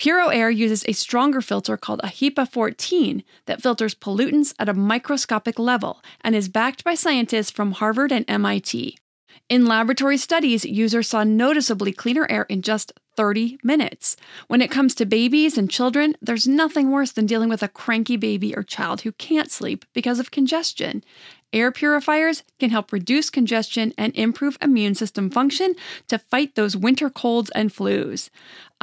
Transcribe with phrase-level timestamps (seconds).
[0.00, 4.74] Puro Air uses a stronger filter called a HEPA 14 that filters pollutants at a
[4.74, 8.98] microscopic level and is backed by scientists from Harvard and MIT.
[9.48, 14.16] In laboratory studies, users saw noticeably cleaner air in just 30 minutes.
[14.48, 18.16] When it comes to babies and children, there's nothing worse than dealing with a cranky
[18.16, 21.04] baby or child who can't sleep because of congestion.
[21.52, 25.74] Air purifiers can help reduce congestion and improve immune system function
[26.08, 28.28] to fight those winter colds and flus.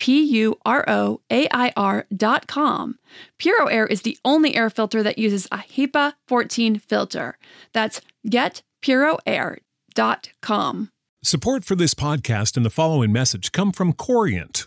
[0.00, 2.98] P U R O A I R.com.
[3.38, 7.38] Puro Air is the only air filter that uses a HEPA 14 filter.
[7.72, 10.88] That's getpuroair.com.
[11.22, 14.66] Support for this podcast and the following message come from Corient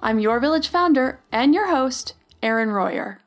[0.00, 3.20] I'm your village founder and your host, Erin Royer.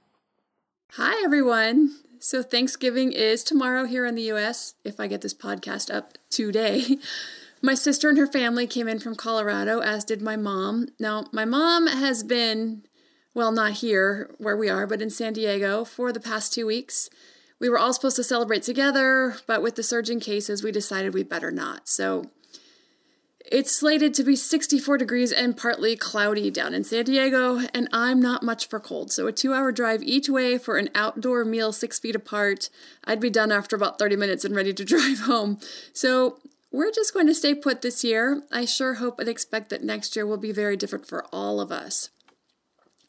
[0.94, 1.96] Hi, everyone.
[2.20, 6.98] So, Thanksgiving is tomorrow here in the US, if I get this podcast up today.
[7.62, 10.88] My sister and her family came in from Colorado, as did my mom.
[10.98, 12.84] Now, my mom has been
[13.34, 17.10] well, not here where we are, but in San Diego for the past two weeks.
[17.60, 21.24] We were all supposed to celebrate together, but with the surging cases, we decided we
[21.24, 21.88] better not.
[21.90, 22.32] So
[23.52, 28.22] it's slated to be 64 degrees and partly cloudy down in San Diego, and I'm
[28.22, 29.12] not much for cold.
[29.12, 32.70] So a two hour drive each way for an outdoor meal six feet apart,
[33.06, 35.60] I'd be done after about 30 minutes and ready to drive home.
[35.94, 36.38] So
[36.72, 38.44] we're just going to stay put this year.
[38.52, 41.72] I sure hope and expect that next year will be very different for all of
[41.72, 42.10] us.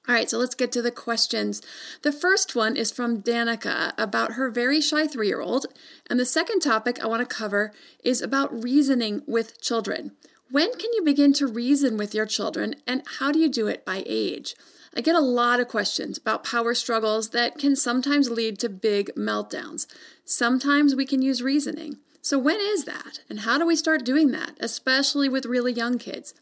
[0.08, 1.60] All right, so let's get to the questions.
[2.02, 5.66] The first one is from Danica about her very shy three year old.
[6.08, 7.72] And the second topic I want to cover
[8.02, 10.12] is about reasoning with children.
[10.50, 13.84] When can you begin to reason with your children, and how do you do it
[13.84, 14.56] by age?
[14.96, 19.12] I get a lot of questions about power struggles that can sometimes lead to big
[19.16, 19.86] meltdowns.
[20.24, 21.98] Sometimes we can use reasoning.
[22.20, 23.20] So, when is that?
[23.28, 26.34] And how do we start doing that, especially with really young kids?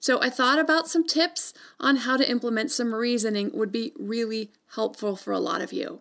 [0.00, 4.50] So I thought about some tips on how to implement some reasoning would be really
[4.74, 6.00] helpful for a lot of you.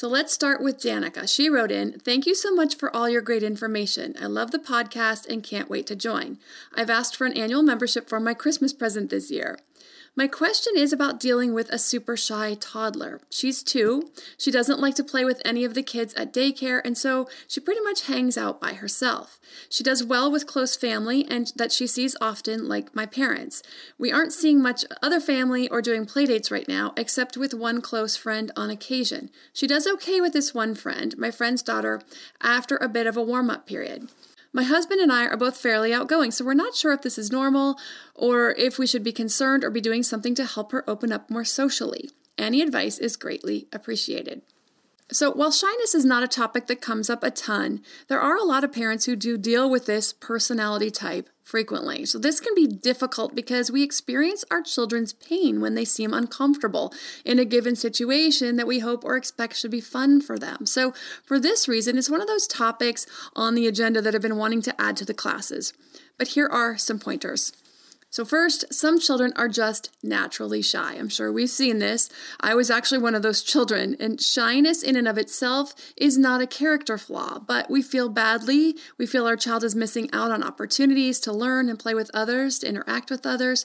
[0.00, 1.28] So let's start with Danica.
[1.28, 4.14] She wrote in, Thank you so much for all your great information.
[4.18, 6.38] I love the podcast and can't wait to join.
[6.74, 9.58] I've asked for an annual membership for my Christmas present this year.
[10.16, 13.20] My question is about dealing with a super shy toddler.
[13.30, 14.10] She's two.
[14.36, 17.60] She doesn't like to play with any of the kids at daycare, and so she
[17.60, 19.38] pretty much hangs out by herself.
[19.68, 23.62] She does well with close family and that she sees often, like my parents.
[23.98, 28.16] We aren't seeing much other family or doing playdates right now, except with one close
[28.16, 29.30] friend on occasion.
[29.52, 32.02] She does okay with this one friend, my friend's daughter,
[32.40, 34.08] after a bit of a warm up period.
[34.52, 37.30] My husband and I are both fairly outgoing, so we're not sure if this is
[37.30, 37.78] normal
[38.14, 41.30] or if we should be concerned or be doing something to help her open up
[41.30, 42.10] more socially.
[42.36, 44.42] Any advice is greatly appreciated.
[45.12, 48.44] So, while shyness is not a topic that comes up a ton, there are a
[48.44, 52.06] lot of parents who do deal with this personality type frequently.
[52.06, 56.94] So, this can be difficult because we experience our children's pain when they seem uncomfortable
[57.24, 60.64] in a given situation that we hope or expect should be fun for them.
[60.64, 60.92] So,
[61.24, 63.04] for this reason, it's one of those topics
[63.34, 65.72] on the agenda that I've been wanting to add to the classes.
[66.18, 67.52] But here are some pointers.
[68.12, 70.94] So, first, some children are just naturally shy.
[70.94, 72.08] I'm sure we've seen this.
[72.40, 76.40] I was actually one of those children, and shyness in and of itself is not
[76.40, 78.74] a character flaw, but we feel badly.
[78.98, 82.58] We feel our child is missing out on opportunities to learn and play with others,
[82.58, 83.64] to interact with others.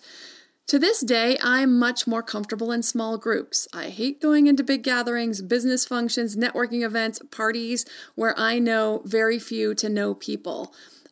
[0.68, 3.68] To this day, I'm much more comfortable in small groups.
[3.74, 9.40] I hate going into big gatherings, business functions, networking events, parties where I know very
[9.40, 10.72] few to no people.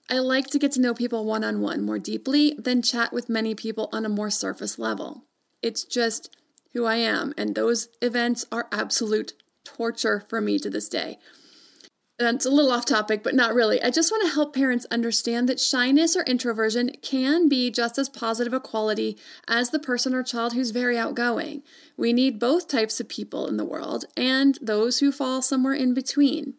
[0.09, 3.29] I like to get to know people one on one more deeply than chat with
[3.29, 5.23] many people on a more surface level.
[5.61, 6.35] It's just
[6.73, 9.33] who I am, and those events are absolute
[9.63, 11.19] torture for me to this day.
[12.19, 13.81] That's a little off topic, but not really.
[13.81, 18.07] I just want to help parents understand that shyness or introversion can be just as
[18.07, 19.17] positive a quality
[19.47, 21.63] as the person or child who's very outgoing.
[21.97, 25.95] We need both types of people in the world and those who fall somewhere in
[25.95, 26.53] between.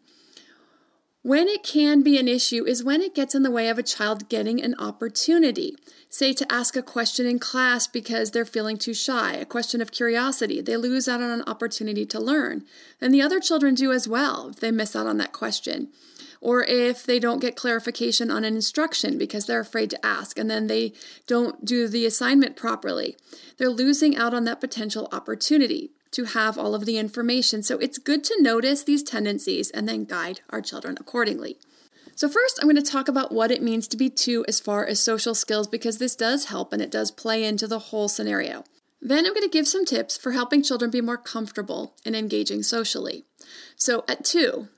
[1.25, 3.83] When it can be an issue is when it gets in the way of a
[3.83, 5.75] child getting an opportunity.
[6.07, 9.91] Say to ask a question in class because they're feeling too shy, a question of
[9.91, 10.61] curiosity.
[10.61, 12.63] They lose out on an opportunity to learn.
[13.01, 15.87] And the other children do as well if they miss out on that question.
[16.41, 20.47] Or if they don't get clarification on an instruction because they're afraid to ask and
[20.47, 20.93] then they
[21.25, 23.17] don't do the assignment properly.
[23.57, 27.61] They're losing out on that potential opportunity to have all of the information.
[27.61, 31.57] So it's good to notice these tendencies and then guide our children accordingly.
[32.17, 34.85] So, first, I'm going to talk about what it means to be two as far
[34.85, 38.63] as social skills because this does help and it does play into the whole scenario.
[39.01, 42.63] Then, I'm going to give some tips for helping children be more comfortable in engaging
[42.63, 43.25] socially.
[43.75, 44.69] So, at two,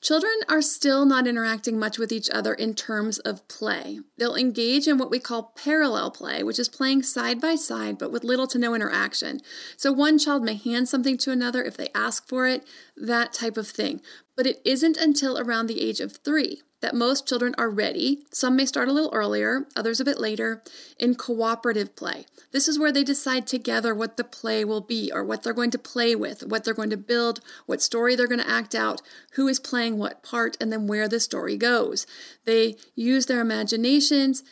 [0.00, 4.00] Children are still not interacting much with each other in terms of play.
[4.16, 8.10] They'll engage in what we call parallel play, which is playing side by side but
[8.10, 9.40] with little to no interaction.
[9.76, 12.66] So one child may hand something to another if they ask for it,
[12.96, 14.00] that type of thing.
[14.36, 18.56] But it isn't until around the age of three that most children are ready, some
[18.56, 20.62] may start a little earlier, others a bit later,
[20.98, 22.24] in cooperative play.
[22.52, 25.70] This is where they decide together what the play will be or what they're going
[25.72, 29.02] to play with, what they're going to build, what story they're going to act out,
[29.32, 32.06] who is playing what part, and then where the story goes.
[32.44, 34.42] They use their imaginations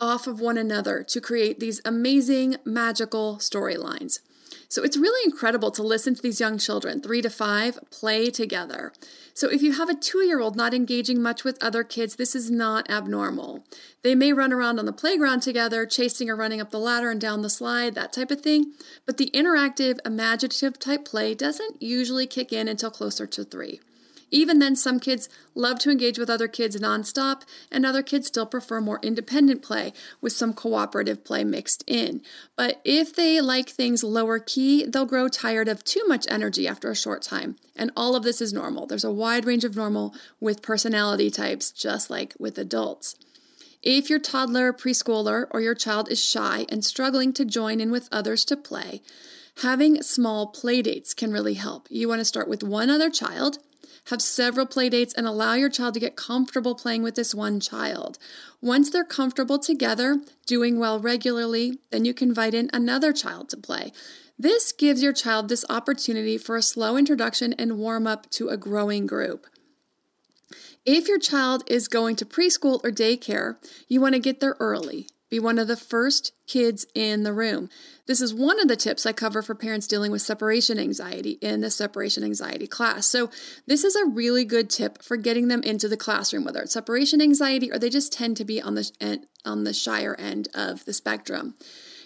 [0.00, 4.18] off of one another to create these amazing, magical storylines.
[4.74, 8.92] So it's really incredible to listen to these young children, three to five, play together.
[9.32, 12.34] So if you have a two year old not engaging much with other kids, this
[12.34, 13.64] is not abnormal.
[14.02, 17.20] They may run around on the playground together, chasing or running up the ladder and
[17.20, 18.72] down the slide, that type of thing,
[19.06, 23.78] but the interactive, imaginative type play doesn't usually kick in until closer to three.
[24.30, 28.46] Even then, some kids love to engage with other kids nonstop, and other kids still
[28.46, 32.22] prefer more independent play with some cooperative play mixed in.
[32.56, 36.90] But if they like things lower key, they'll grow tired of too much energy after
[36.90, 37.56] a short time.
[37.76, 38.86] And all of this is normal.
[38.86, 43.16] There's a wide range of normal with personality types, just like with adults.
[43.82, 48.08] If your toddler, preschooler, or your child is shy and struggling to join in with
[48.10, 49.02] others to play,
[49.62, 51.86] having small play dates can really help.
[51.90, 53.58] You want to start with one other child
[54.06, 57.60] have several play dates, and allow your child to get comfortable playing with this one
[57.60, 58.18] child.
[58.60, 63.56] Once they're comfortable together, doing well regularly, then you can invite in another child to
[63.56, 63.92] play.
[64.38, 68.56] This gives your child this opportunity for a slow introduction and warm up to a
[68.56, 69.46] growing group.
[70.84, 73.56] If your child is going to preschool or daycare,
[73.88, 75.06] you want to get there early.
[75.30, 77.68] Be one of the first kids in the room.
[78.06, 81.60] This is one of the tips I cover for parents dealing with separation anxiety in
[81.60, 83.06] the separation anxiety class.
[83.06, 83.30] So,
[83.66, 87.20] this is a really good tip for getting them into the classroom, whether it's separation
[87.20, 90.92] anxiety or they just tend to be on the on the shyer end of the
[90.92, 91.54] spectrum.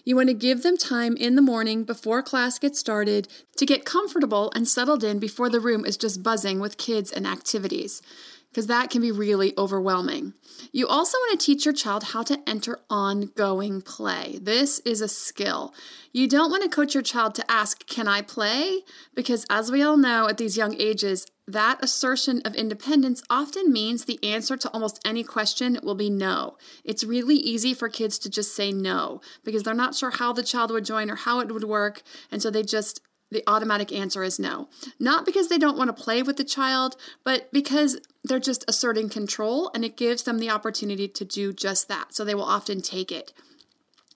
[0.08, 3.84] You want to give them time in the morning before class gets started to get
[3.84, 8.00] comfortable and settled in before the room is just buzzing with kids and activities.
[8.50, 10.34] Because that can be really overwhelming.
[10.72, 14.38] You also want to teach your child how to enter ongoing play.
[14.40, 15.74] This is a skill.
[16.12, 18.80] You don't want to coach your child to ask, Can I play?
[19.14, 24.04] Because as we all know at these young ages, that assertion of independence often means
[24.04, 26.58] the answer to almost any question will be no.
[26.84, 30.42] It's really easy for kids to just say no because they're not sure how the
[30.42, 33.00] child would join or how it would work, and so they just
[33.30, 34.68] the automatic answer is no.
[34.99, 39.08] Not because they don't want to play with the child, but because they're just asserting
[39.08, 42.14] control and it gives them the opportunity to do just that.
[42.14, 43.32] So they will often take it.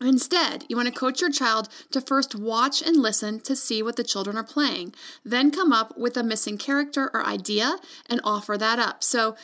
[0.01, 3.97] Instead, you want to coach your child to first watch and listen to see what
[3.97, 7.77] the children are playing, then come up with a missing character or idea
[8.11, 9.05] and offer that up.
[9.05, 9.37] So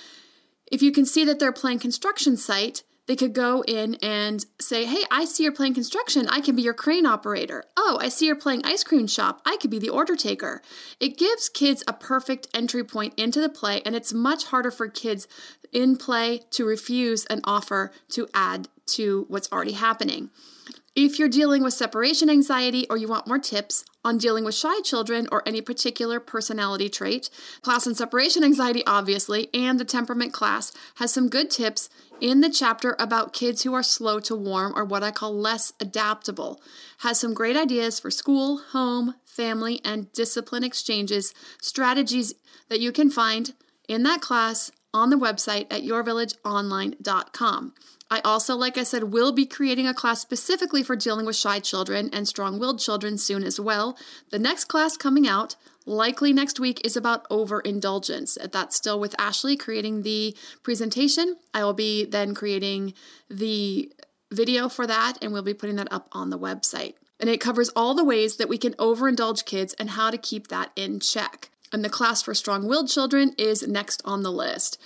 [0.67, 4.85] if you can see that they're playing construction site, they could go in and say,
[4.85, 6.29] Hey, I see you're playing construction.
[6.29, 7.65] I can be your crane operator.
[7.77, 9.41] Oh, I see you're playing ice cream shop.
[9.45, 10.63] I could be the order taker.
[11.01, 14.89] It gives kids a perfect entry point into the play, and it's much harder for
[14.89, 15.27] kids
[15.73, 20.31] in play to refuse an offer to add to what's already happening.
[20.97, 24.81] If you're dealing with separation anxiety or you want more tips on dealing with shy
[24.81, 27.31] children or any particular personality trait,
[27.63, 31.89] Class on Separation Anxiety, obviously, and the Temperament class has some good tips
[32.21, 35.73] in the chapter about kids who are slow to warm or what I call less
[35.79, 36.61] adaptable.
[36.99, 42.35] Has some great ideas for school, home, family, and discipline exchanges, strategies
[42.69, 43.55] that you can find
[43.89, 47.75] in that class on the website at yourvillageonline.com.
[48.11, 51.61] I also, like I said, will be creating a class specifically for dealing with shy
[51.61, 53.99] children and strong willed children soon as well.
[54.31, 58.39] The next class coming out, likely next week, is about overindulgence.
[58.51, 61.37] That's still with Ashley creating the presentation.
[61.53, 62.95] I will be then creating
[63.29, 63.93] the
[64.31, 66.95] video for that, and we'll be putting that up on the website.
[67.21, 70.49] And it covers all the ways that we can overindulge kids and how to keep
[70.49, 71.51] that in check.
[71.73, 74.81] And the class for strong willed children is next on the list.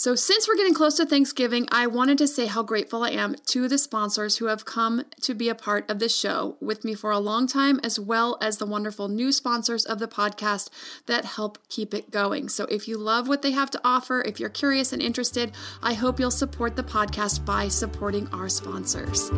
[0.00, 3.34] So, since we're getting close to Thanksgiving, I wanted to say how grateful I am
[3.48, 6.94] to the sponsors who have come to be a part of this show with me
[6.94, 10.70] for a long time, as well as the wonderful new sponsors of the podcast
[11.04, 12.48] that help keep it going.
[12.48, 15.52] So, if you love what they have to offer, if you're curious and interested,
[15.82, 19.30] I hope you'll support the podcast by supporting our sponsors.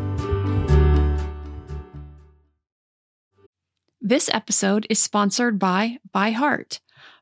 [4.01, 5.99] This episode is sponsored by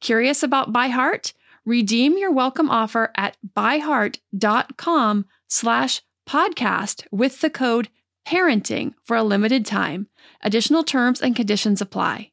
[0.00, 1.34] Curious about ByHeart?
[1.66, 7.90] Redeem your welcome offer at byheart.com slash podcast with the code
[8.26, 10.06] parenting for a limited time.
[10.42, 12.30] Additional terms and conditions apply.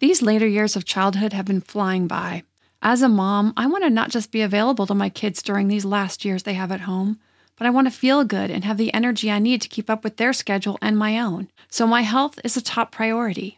[0.00, 2.42] These later years of childhood have been flying by.
[2.82, 5.86] As a mom, I want to not just be available to my kids during these
[5.86, 7.18] last years they have at home,
[7.56, 10.04] but I want to feel good and have the energy I need to keep up
[10.04, 11.48] with their schedule and my own.
[11.70, 13.57] So my health is a top priority.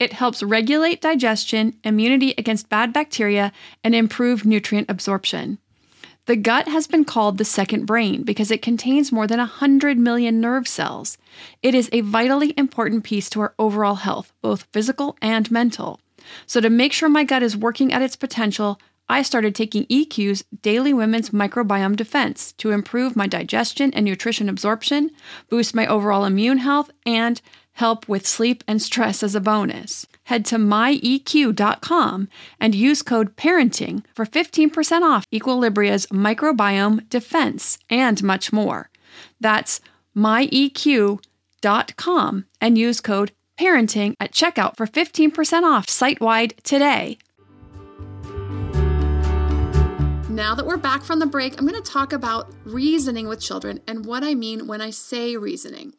[0.00, 3.52] It helps regulate digestion, immunity against bad bacteria,
[3.84, 5.58] and improve nutrient absorption.
[6.24, 10.40] The gut has been called the second brain because it contains more than 100 million
[10.40, 11.18] nerve cells.
[11.62, 16.00] It is a vitally important piece to our overall health, both physical and mental.
[16.46, 20.44] So, to make sure my gut is working at its potential, I started taking EQ's
[20.62, 25.10] Daily Women's Microbiome Defense to improve my digestion and nutrition absorption,
[25.48, 27.42] boost my overall immune health, and
[27.80, 30.06] help with sleep and stress as a bonus.
[30.24, 32.28] Head to myeq.com
[32.60, 38.90] and use code parenting for 15% off Equilibria's microbiome defense and much more.
[39.40, 39.80] That's
[40.14, 41.24] myeq.com
[42.60, 47.16] and use code parenting at checkout for 15% off site wide today.
[50.28, 53.80] Now that we're back from the break, I'm going to talk about reasoning with children
[53.88, 55.94] and what I mean when I say reasoning.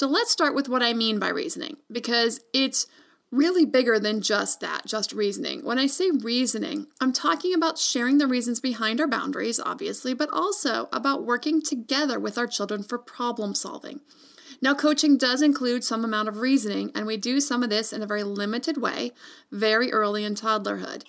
[0.00, 2.86] So let's start with what I mean by reasoning because it's
[3.30, 5.62] really bigger than just that, just reasoning.
[5.62, 10.30] When I say reasoning, I'm talking about sharing the reasons behind our boundaries, obviously, but
[10.32, 14.00] also about working together with our children for problem solving.
[14.62, 18.02] Now, coaching does include some amount of reasoning, and we do some of this in
[18.02, 19.12] a very limited way
[19.52, 21.04] very early in toddlerhood.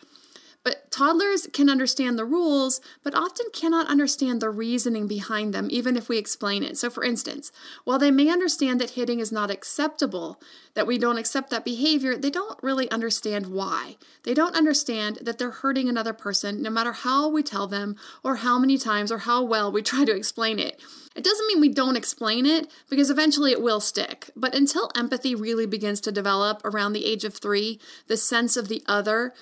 [0.64, 5.98] But toddlers can understand the rules, but often cannot understand the reasoning behind them, even
[5.98, 6.78] if we explain it.
[6.78, 7.52] So, for instance,
[7.84, 10.40] while they may understand that hitting is not acceptable,
[10.76, 13.98] that we don't accept that behavior, they don't really understand why.
[14.24, 18.36] They don't understand that they're hurting another person no matter how we tell them, or
[18.38, 20.80] how many times, or how well we try to explain it.
[21.16, 24.30] It doesn't mean we don't explain it, because eventually it will stick.
[24.36, 28.68] But until empathy really begins to develop around the age of three, the sense of
[28.68, 29.34] the other,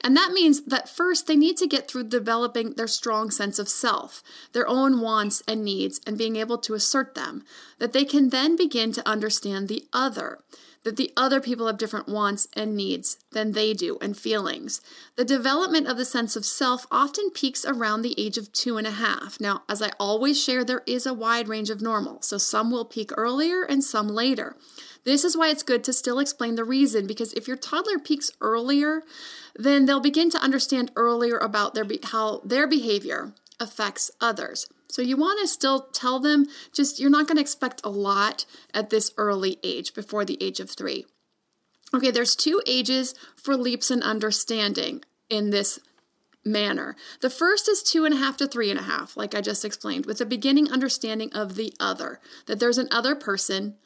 [0.00, 3.68] and that means that first they need to get through developing their strong sense of
[3.68, 7.44] self, their own wants and needs, and being able to assert them,
[7.78, 10.38] that they can then begin to understand the other
[10.84, 14.80] that the other people have different wants and needs than they do and feelings.
[15.16, 18.86] The development of the sense of self often peaks around the age of two and
[18.86, 19.40] a half.
[19.40, 22.84] Now, as I always share, there is a wide range of normal, so some will
[22.84, 24.56] peak earlier and some later.
[25.04, 28.30] This is why it's good to still explain the reason because if your toddler peaks
[28.40, 29.02] earlier,
[29.56, 34.66] then they'll begin to understand earlier about their how their behavior affects others.
[34.88, 38.44] So you want to still tell them, just you're not going to expect a lot
[38.74, 41.06] at this early age, before the age of three.
[41.94, 45.78] Okay, there's two ages for leaps in understanding in this
[46.44, 46.96] manner.
[47.20, 49.64] The first is two and a half to three and a half, like I just
[49.64, 53.76] explained, with a beginning understanding of the other, that there's an other person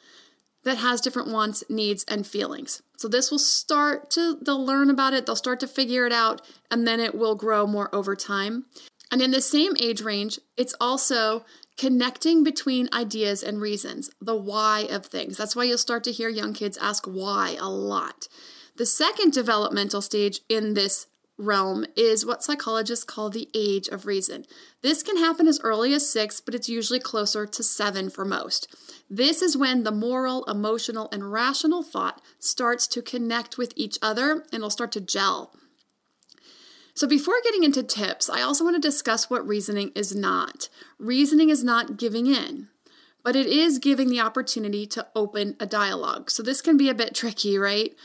[0.67, 2.81] that has different wants, needs, and feelings.
[2.97, 6.41] So this will start to, they'll learn about it, they'll start to figure it out,
[6.69, 8.65] and then it will grow more over time.
[9.09, 11.45] And in the same age range, it's also
[11.77, 15.37] connecting between ideas and reasons, the why of things.
[15.37, 18.27] That's why you'll start to hear young kids ask why a lot.
[18.75, 24.45] The second developmental stage in this realm is what psychologists call the age of reason.
[24.81, 28.67] This can happen as early as six, but it's usually closer to seven for most.
[29.09, 34.31] This is when the moral, emotional, and rational thought starts to connect with each other
[34.31, 35.53] and it'll start to gel.
[36.97, 40.67] So, before getting into tips, I also want to discuss what reasoning is not.
[40.97, 42.69] Reasoning is not giving in,
[43.23, 46.31] but it is giving the opportunity to open a dialogue.
[46.31, 47.95] So, this can be a bit tricky, right?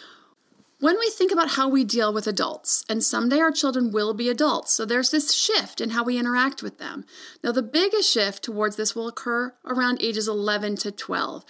[0.82, 4.28] When we think about how we deal with adults, and someday our children will be
[4.28, 7.04] adults, so there's this shift in how we interact with them.
[7.44, 11.44] Now, the biggest shift towards this will occur around ages 11 to 12.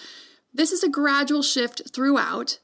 [0.53, 2.59] This is a gradual shift throughout,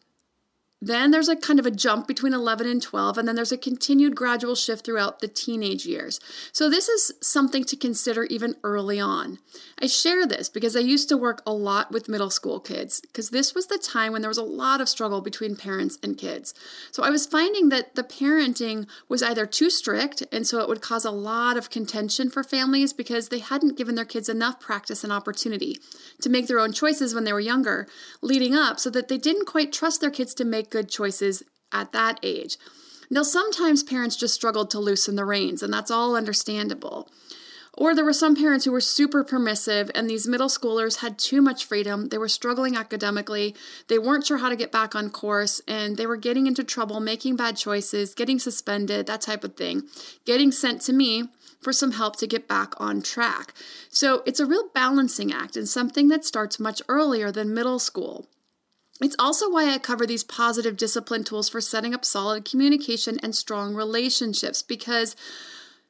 [0.81, 3.59] then there's a kind of a jump between 11 and 12, and then there's a
[3.59, 6.21] continued gradual shift throughout the teenage years.
[6.53, 9.39] So, this is something to consider even early on.
[9.83, 13.31] I share this because I used to work a lot with middle school kids, because
[13.31, 16.55] this was the time when there was a lot of struggle between parents and kids.
[16.93, 20.81] So, I was finding that the parenting was either too strict, and so it would
[20.81, 25.03] cause a lot of contention for families because they hadn't given their kids enough practice
[25.03, 25.79] and opportunity
[26.21, 27.89] to make their own choices when they were younger,
[28.23, 31.43] leading up, so that they didn't quite trust their kids to make make good choices
[31.73, 32.57] at that age.
[33.11, 37.09] Now, sometimes parents just struggled to loosen the reins, and that's all understandable.
[37.73, 41.41] Or there were some parents who were super permissive, and these middle schoolers had too
[41.41, 42.09] much freedom.
[42.09, 43.55] They were struggling academically,
[43.87, 47.01] they weren't sure how to get back on course, and they were getting into trouble,
[47.01, 49.85] making bad choices, getting suspended, that type of thing,
[50.27, 51.29] getting sent to me
[51.61, 53.55] for some help to get back on track.
[53.89, 58.27] So it's a real balancing act and something that starts much earlier than middle school.
[59.01, 63.35] It's also why I cover these positive discipline tools for setting up solid communication and
[63.35, 65.15] strong relationships because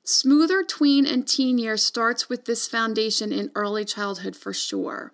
[0.04, 5.12] smoother tween and teen years starts with this foundation in early childhood for sure.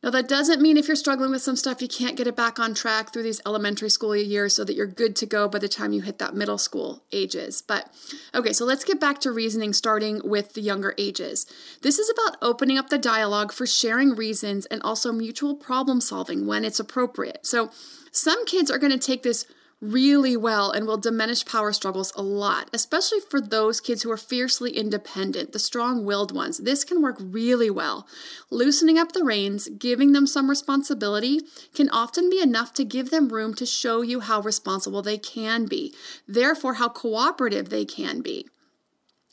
[0.00, 2.60] Now, that doesn't mean if you're struggling with some stuff, you can't get it back
[2.60, 5.68] on track through these elementary school years so that you're good to go by the
[5.68, 7.62] time you hit that middle school ages.
[7.62, 7.92] But
[8.32, 11.46] okay, so let's get back to reasoning starting with the younger ages.
[11.82, 16.46] This is about opening up the dialogue for sharing reasons and also mutual problem solving
[16.46, 17.44] when it's appropriate.
[17.44, 17.70] So,
[18.12, 19.46] some kids are going to take this
[19.80, 24.16] really well and will diminish power struggles a lot, especially for those kids who are
[24.16, 26.58] fiercely independent, the strong willed ones.
[26.58, 28.06] This can work really well.
[28.50, 31.40] Loosening up the reins, giving them some responsibility,
[31.74, 35.66] can often be enough to give them room to show you how responsible they can
[35.66, 35.94] be,
[36.26, 38.46] therefore, how cooperative they can be.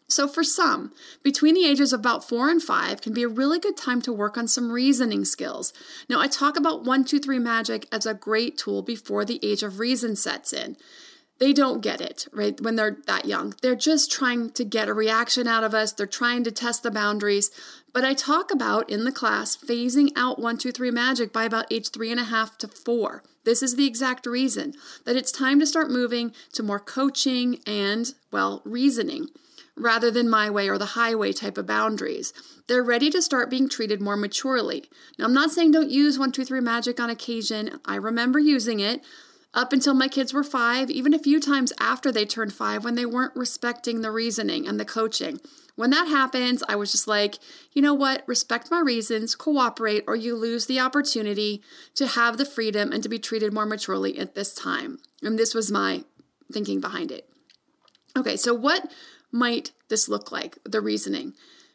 [0.07, 3.57] So, for some, between the ages of about four and five can be a really
[3.57, 5.73] good time to work on some reasoning skills.
[6.07, 9.63] Now, I talk about one, two, three magic as a great tool before the age
[9.63, 10.77] of reason sets in.
[11.39, 13.55] They don't get it, right, when they're that young.
[13.61, 16.91] They're just trying to get a reaction out of us, they're trying to test the
[16.91, 17.49] boundaries.
[17.91, 21.71] But I talk about in the class phasing out one, two, three magic by about
[21.71, 23.23] age three and a half to four.
[23.43, 28.13] This is the exact reason that it's time to start moving to more coaching and,
[28.31, 29.29] well, reasoning
[29.77, 32.33] rather than my way or the highway type of boundaries.
[32.67, 34.85] They're ready to start being treated more maturely.
[35.19, 37.79] Now, I'm not saying don't use 123 magic on occasion.
[37.85, 39.03] I remember using it
[39.53, 42.95] up until my kids were five, even a few times after they turned five when
[42.95, 45.39] they weren't respecting the reasoning and the coaching.
[45.75, 47.37] When that happens, I was just like,
[47.73, 48.23] you know what?
[48.27, 51.61] Respect my reasons, cooperate, or you lose the opportunity
[51.95, 54.99] to have the freedom and to be treated more maturely at this time.
[55.21, 56.03] And this was my
[56.51, 57.29] thinking behind it.
[58.17, 58.89] Okay, so what
[59.35, 60.57] might this look like?
[60.63, 61.33] The reasoning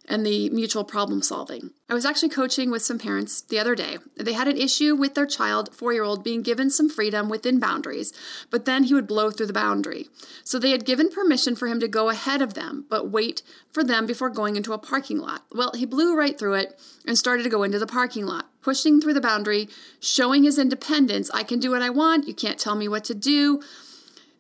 [0.09, 1.71] and the mutual problem solving.
[1.89, 3.99] I was actually coaching with some parents the other day.
[4.17, 7.61] They had an issue with their child, four year old, being given some freedom within
[7.61, 8.13] boundaries,
[8.51, 10.09] but then he would blow through the boundary.
[10.43, 13.43] So they had given permission for him to go ahead of them, but wait
[13.73, 15.45] for them before going into a parking lot.
[15.53, 19.01] Well, he blew right through it and started to go into the parking lot, pushing
[19.01, 19.69] through the boundary,
[20.01, 21.31] showing his independence.
[21.33, 22.27] I can do what I want.
[22.27, 23.63] You can't tell me what to do.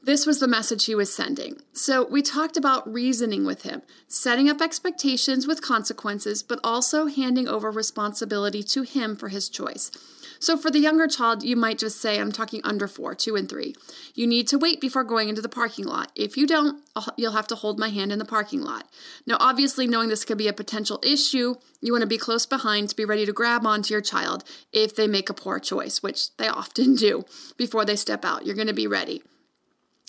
[0.02, 1.60] This was the message he was sending.
[1.74, 7.46] So we talked about reasoning with him, setting up expectations with consequences, but also handing
[7.46, 9.90] over responsibility to him for his choice.
[10.38, 13.46] So for the younger child, you might just say, I'm talking under four, two and
[13.46, 13.74] three.
[14.14, 16.10] You need to wait before going into the parking lot.
[16.16, 16.82] If you don't,
[17.18, 18.88] you'll have to hold my hand in the parking lot.
[19.26, 22.88] Now, obviously, knowing this could be a potential issue, you want to be close behind
[22.88, 26.34] to be ready to grab onto your child if they make a poor choice, which
[26.38, 27.26] they often do
[27.58, 28.46] before they step out.
[28.46, 29.22] You're going to be ready.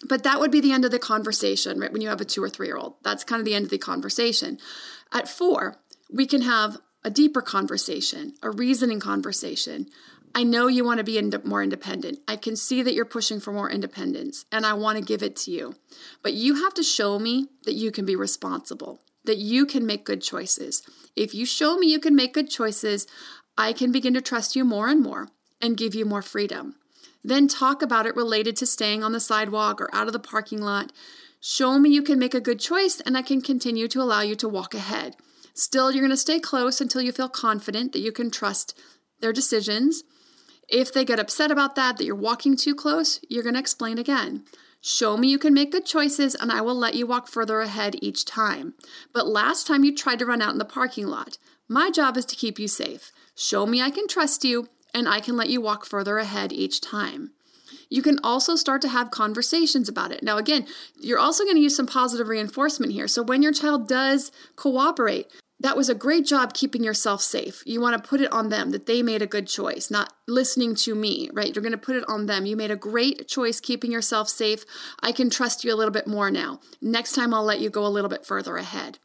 [0.08, 1.92] But that would be the end of the conversation, right?
[1.92, 3.72] When you have a two or three year old, that's kind of the end of
[3.72, 4.58] the conversation.
[5.12, 5.78] At four,
[6.10, 9.88] we can have a deeper conversation, a reasoning conversation.
[10.34, 12.20] I know you want to be ind- more independent.
[12.28, 15.36] I can see that you're pushing for more independence, and I want to give it
[15.38, 15.76] to you.
[16.22, 20.06] But you have to show me that you can be responsible, that you can make
[20.06, 20.84] good choices.
[21.16, 23.08] If you show me you can make good choices,
[23.58, 25.30] I can begin to trust you more and more
[25.62, 26.76] and give you more freedom.
[27.24, 30.62] Then talk about it related to staying on the sidewalk or out of the parking
[30.62, 30.92] lot.
[31.40, 34.36] Show me you can make a good choice and I can continue to allow you
[34.36, 35.16] to walk ahead.
[35.54, 38.78] Still, you're going to stay close until you feel confident that you can trust
[39.20, 40.04] their decisions.
[40.68, 43.98] If they get upset about that, that you're walking too close, you're going to explain
[43.98, 44.46] again.
[44.80, 47.98] Show me you can make good choices and I will let you walk further ahead
[48.02, 48.74] each time.
[49.14, 51.38] But last time you tried to run out in the parking lot.
[51.68, 53.12] My job is to keep you safe.
[53.36, 56.82] Show me I can trust you and I can let you walk further ahead each
[56.82, 57.32] time.
[57.90, 60.24] You can also start to have conversations about it.
[60.24, 60.66] Now, again,
[61.00, 63.08] you're also going to use some positive reinforcement here.
[63.08, 65.28] So, when your child does cooperate,
[65.60, 67.62] that was a great job keeping yourself safe.
[67.66, 70.74] You want to put it on them that they made a good choice, not listening
[70.76, 71.54] to me, right?
[71.54, 72.46] You're going to put it on them.
[72.46, 74.66] You made a great choice keeping yourself safe.
[75.02, 76.62] I can trust you a little bit more now.
[76.82, 78.98] Next time, I'll let you go a little bit further ahead.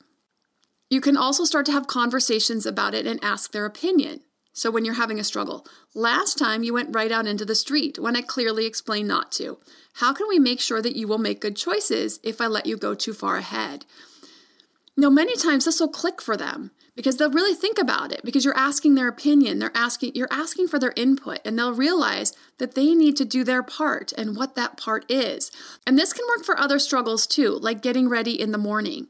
[0.89, 4.21] You can also start to have conversations about it and ask their opinion.
[4.57, 7.99] So when you're having a struggle, last time you went right out into the street
[7.99, 9.59] when I clearly explained not to.
[9.97, 12.79] How can we make sure that you will make good choices if I let you
[12.79, 13.85] go too far ahead?
[14.97, 18.47] Now, many times this will click for them because they'll really think about it because
[18.47, 22.75] you're asking their opinion, they're asking you're asking for their input and they'll realize that
[22.75, 25.51] they need to do their part and what that part is.
[25.87, 29.09] And this can work for other struggles too, like getting ready in the morning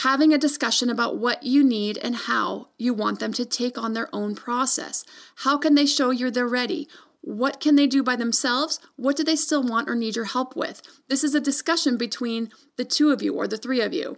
[0.00, 3.92] having a discussion about what you need and how you want them to take on
[3.92, 5.04] their own process.
[5.36, 6.88] How can they show you they're ready?
[7.20, 8.80] What can they do by themselves?
[8.96, 10.82] What do they still want or need your help with?
[11.08, 14.16] This is a discussion between the two of you or the three of you.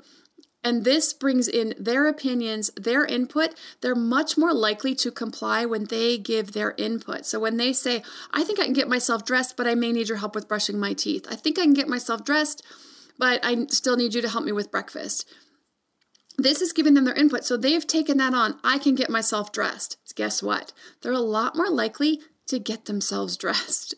[0.63, 3.55] And this brings in their opinions, their input.
[3.83, 7.27] They're much more likely to comply when they give their input.
[7.27, 10.09] So when they say, I think I can get myself dressed, but I may need
[10.09, 11.27] your help with brushing my teeth.
[11.29, 12.65] I think I can get myself dressed,
[13.19, 15.29] but I still need you to help me with breakfast
[16.37, 17.45] this is giving them their input.
[17.45, 18.59] So they've taken that on.
[18.65, 19.99] I can get myself dressed.
[20.15, 20.73] Guess what?
[21.03, 23.95] They're a lot more likely to get themselves dressed.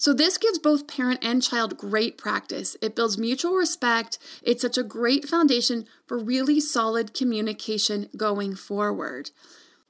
[0.00, 2.76] So, this gives both parent and child great practice.
[2.80, 4.18] It builds mutual respect.
[4.44, 9.32] It's such a great foundation for really solid communication going forward.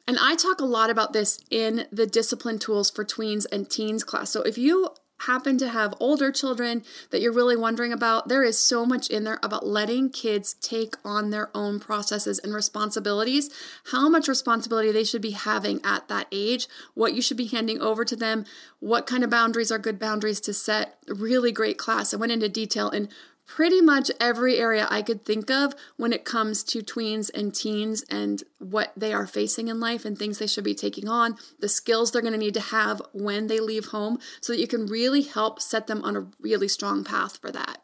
[0.06, 4.02] And I talk a lot about this in the discipline tools for tweens and teens
[4.02, 4.30] class.
[4.30, 8.58] So, if you happen to have older children that you're really wondering about, there is
[8.58, 13.50] so much in there about letting kids take on their own processes and responsibilities,
[13.90, 17.80] how much responsibility they should be having at that age, what you should be handing
[17.80, 18.44] over to them,
[18.80, 20.98] what kind of boundaries are good boundaries to set.
[21.08, 22.14] Really great class.
[22.14, 23.08] I went into detail in
[23.48, 28.04] pretty much every area I could think of when it comes to tweens and teens
[28.08, 31.68] and what they are facing in life and things they should be taking on, the
[31.68, 34.86] skills they're going to need to have when they leave home, so that you can
[34.86, 37.78] really help set them on a really strong path for that.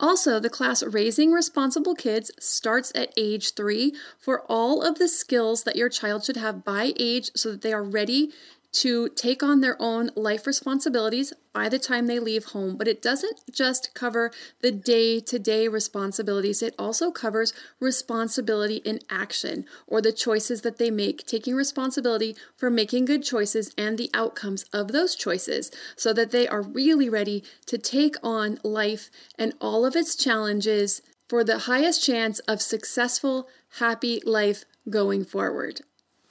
[0.00, 5.64] Also, the class Raising Responsible Kids starts at age three for all of the skills
[5.64, 8.30] that your child should have by age so that they are ready
[8.70, 12.76] to take on their own life responsibilities by the time they leave home.
[12.76, 19.00] But it doesn't just cover the day to day responsibilities, it also covers responsibility in
[19.10, 24.10] action or the choices that they make, taking responsibility for making good choices and the
[24.12, 29.54] outcomes of those choices so that they are really ready to take on life and
[29.60, 35.82] all of its challenges for the highest chance of successful, happy life going forward.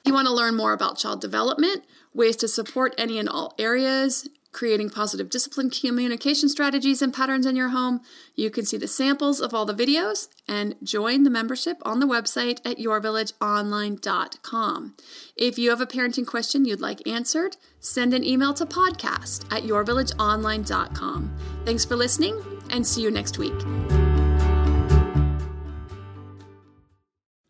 [0.05, 1.83] You want to learn more about child development,
[2.13, 7.55] ways to support any and all areas, creating positive discipline communication strategies and patterns in
[7.55, 8.01] your home.
[8.35, 12.07] You can see the samples of all the videos and join the membership on the
[12.07, 14.95] website at yourvillageonline.com.
[15.35, 19.61] If you have a parenting question you'd like answered, send an email to podcast at
[19.63, 21.37] yourvillageonline.com.
[21.65, 23.53] Thanks for listening and see you next week.